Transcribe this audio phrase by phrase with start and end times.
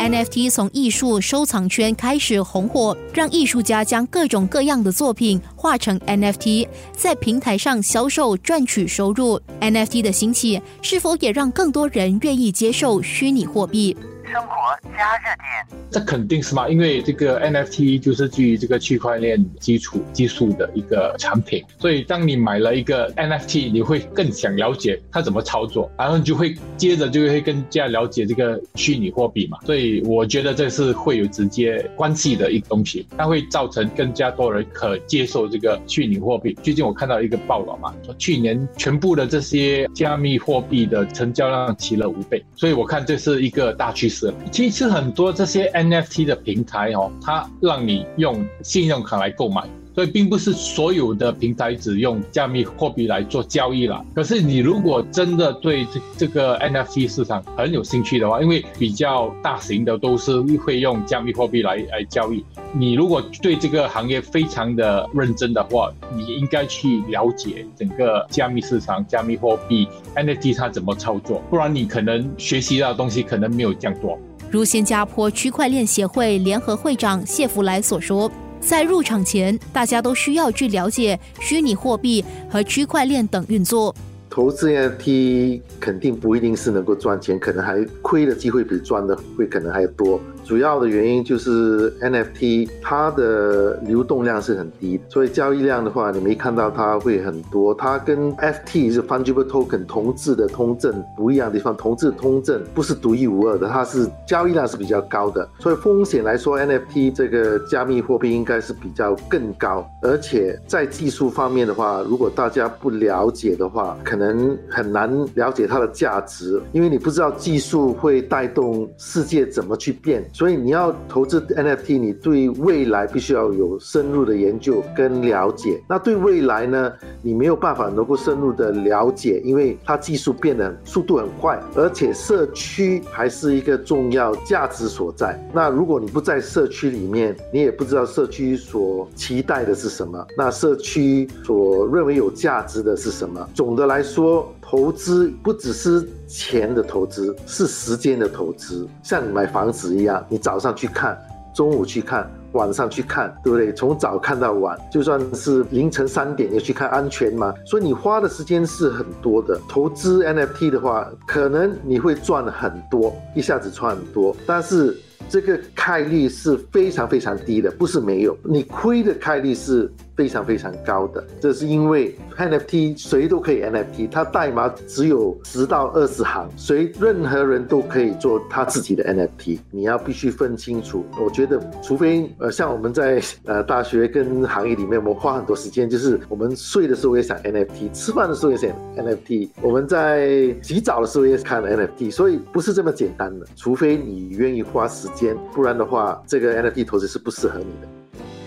[0.00, 9.38] NFT 从艺术收藏圈开始红火，让艺术家将各种各样的作品画成 NFT，在平台上销售赚取收入。
[9.60, 13.94] NFT 的兴起，是否也让更多人愿意接受虚拟货币？
[14.30, 14.54] 生活
[14.96, 16.68] 加热点，这肯定是嘛？
[16.68, 29.58] 因为这个 NFT 就是基于这个区块链基础技术的一个产品，所以当你买了一个 NFT，你会更想了解它怎么操作，然后你就会接着就会更加了解这个虚拟货币嘛。
[29.66, 36.56] 所以我觉得这是会有直接关系的一个东西，它会造成更加多人可接受这个虚拟货币。
[36.62, 44.19] 最近我看到一个报道嘛，说去年全部的这些加密货币的成交量提了五倍，所以我看这是一个大趋势。
[44.50, 49.62] 其实很多这些 NFT 的平台哦，它让你用信用卡来购买，
[49.94, 54.04] 所以并不是所有的平台只用加密货币来做交易了。
[54.14, 74.18] 可是你如果真的对这这个 NFT 市场很有兴趣的话，因为比较大型的都是会用加密货币来来交易，你如果对这个行业非常的认真的话，你应该去了解整个加密市场、加密货币 NFT 它怎么操作，不然你可能学习到的东西可能没有这样多。
[74.50, 78.30] 如新加坡区块链协会联合会长谢福来所说，
[78.60, 83.94] 在入场前，大家都需要去了解虚拟货币和区块链等运作。
[84.28, 90.20] 投资 NFT 肯定不一定是能够赚钱，可能还亏的机会比赚的会可能还多。
[90.44, 97.72] 主要的原因就是 NFT 它的流动量是很低，所以交易量的话，你没看到它会很多。
[97.74, 109.88] 它跟 FT 是 Fungible Token 同质的通证不一样的地方，同质通证不是独一无二的，它是交易量是比较高的，所以风险来说，NFT 这个加密货币应该是比较更高。
[110.02, 120.24] 而且在技术方面的话，如果大家不了解的话，可能很难了解它的价值，因为你不知道技术会带动世界怎么去变。
[120.32, 125.82] 所以你要投资 NFT，你对未来必须要有深入的研究跟了解。
[125.88, 126.92] 那对未来呢，
[127.22, 135.38] 你没有办法能够深入的了解，因为它技术变得速度很快，而且社区还是一个重要价值所在。
[135.52, 143.48] 那如果你不在社区里面，你也不知道社区所期待的是什么，那社区所认为有价值的是什么。
[143.54, 144.50] 总的来说。
[144.70, 148.86] 投资不只是钱的投资，是时间的投资。
[149.02, 151.18] 像你买房子一样，你早上去看，
[151.52, 153.74] 中午去看，晚上去看，对不对？
[153.74, 157.52] 从早看到晚，就算是凌晨三点也去看，安全吗？
[157.66, 159.60] 所以你花的时间是很多的。
[159.68, 164.96] 投资 NFT 的话，可能你会赚很多，一下子赚很多，但是
[165.28, 169.92] 这个概率是非常非常低的，不是没有，你亏的概率是。
[170.20, 179.58] 非常非常高的，这是因为 NFT 谁都可以 NFT，它代码只有十到二十行，谁任何人都可以做他自己的 NFT。
[179.70, 193.46] 你要必须分清楚，我觉得除非呃像我们在呃大学跟行业里面，我们花很多时间，就是我们睡的时候也想 NFT，吃饭的时候也想 NFT，我们在洗澡的时候也看 NFT，所以不是这么简单的。
[193.56, 197.88] 除非你愿意花时间，不然的话，这个 NFT 投资是不适合你的。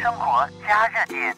[0.00, 1.34] 生活加热点。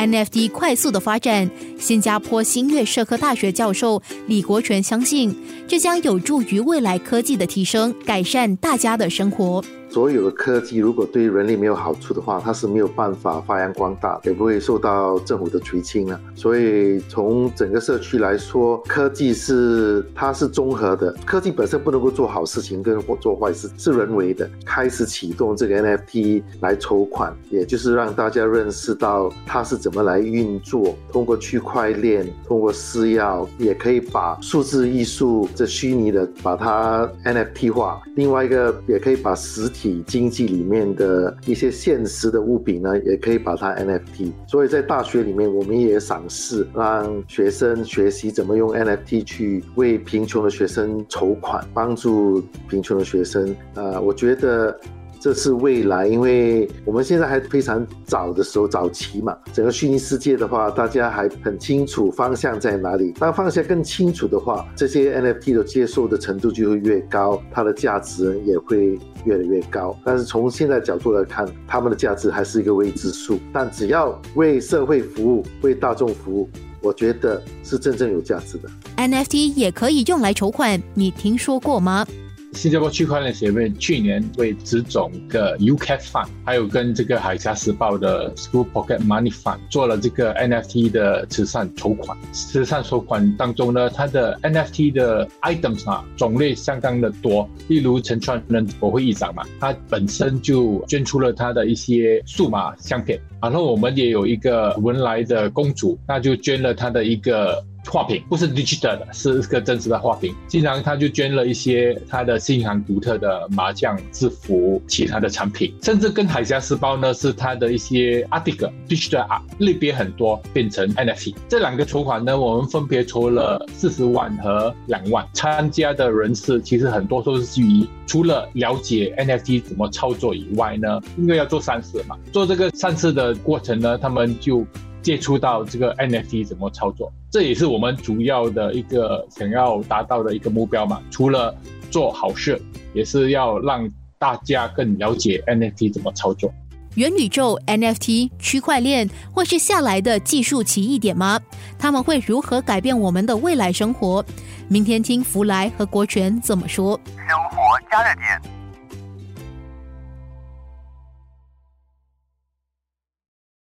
[0.00, 5.36] NFT 快速的发展，新加坡新月社科大学教授李国权相信，
[5.68, 9.62] 这将有助于未来科技的提升，改善大家的生活。
[9.90, 16.20] 所有的科技如果对人类没有好处的话，它是没有办法发扬光大，也不会受到政府的垂青啊。
[16.36, 21.12] 所以从整个社区来说，科技是它是综合的。
[21.26, 24.48] 科技本身不能够做好事情跟做坏事，是人为的。
[24.64, 30.94] 开始启动这个 NFT 来筹款，也就是让大家认识到它是怎么来运作。
[31.10, 38.00] 通过区块链，通过私钥，也可以把数字艺术这虚拟的把它 NFT 化。
[38.14, 39.79] 另外一个也可以把实体。
[39.80, 44.30] 体经济里面的一些现实的物品呢，也可以把它 NFT。
[44.46, 53.56] 所以在大学里面，我们也赏识，让学生学习怎么用 NFT 去为贫穷的学生筹款，帮助贫穷的学生。
[53.74, 54.78] 呃，我觉得。
[55.20, 59.36] 这是未来，因为我们现在还非常早的时候，早期嘛。
[59.52, 63.12] 整个虚拟世界的话，大家还很清楚方向在哪里。
[63.18, 69.94] 当方向更清楚的话，这些 NFT 的接受的程度就会越高，它的价值也会越来越高。
[70.02, 73.38] 但是从现在角度来看，他们的价值还是一个未知数。
[73.52, 76.48] 但只要为社会服务、为大众服务，
[76.80, 78.70] 我觉得是真正有价值的。
[78.96, 82.06] NFT 也可以用来筹款，你听说过吗？
[82.52, 92.18] 新加坡区块链协会去年为职总的 UCAT Fund，还有跟这个海峡时报的 School Pocket Money Fund 做了这个 NFT 的慈善筹款。
[92.32, 107.64] 慈善筹款当中呢，它的 NFT 的 items 啊种类相当的多，例如陈川人国会议长嘛，他本身就捐出了他的一些数码相片，然后我们也有一个文莱的公主，那就捐了他的一个。
[107.86, 110.34] 画屏不是 digital 的，是个真实的画屏。
[110.46, 121.34] 经常他就捐了一些他的新行独特的麻将制服，其他的产品，甚至跟海峡时报呢是他的一些 article digital 啊类别很多，变成 NFT。
[121.48, 125.26] 这两个筹款呢，我们分别筹了四十万和两万。
[125.32, 134.66] 参加的人士其实很多都是基于除了了解 NFT 怎么操作以外呢，因为要做善事嘛，做这个善事的过程呢，他们就。
[135.02, 141.02] 接触到这个 NFT 怎么操作，这也是我们主要的一个想要达到的一个目标嘛。
[141.10, 141.54] 除了
[141.90, 142.60] 做好事，
[142.92, 146.52] 也是要让大家更了解 NFT 怎么操作。
[146.96, 151.40] 元宇宙、NFT、区块链会是下来的技术奇异点吗？
[151.78, 154.24] 他们会如何改变我们的未来生活？
[154.68, 156.98] 明天听福来和国权怎么说。
[157.16, 157.58] 生活
[157.90, 158.59] 加热点。